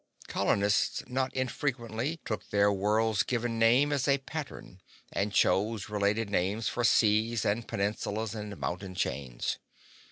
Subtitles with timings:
[0.27, 4.81] Colonists not infrequently took their world's given name as a pattern
[5.13, 9.59] and chose related names for seas and peninsulas and mountain chains.